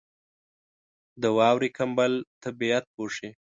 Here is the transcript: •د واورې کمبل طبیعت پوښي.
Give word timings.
•د 1.21 1.23
واورې 1.37 1.69
کمبل 1.77 2.13
طبیعت 2.43 2.85
پوښي. 2.95 3.29